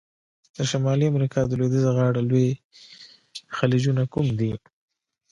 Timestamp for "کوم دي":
4.13-4.51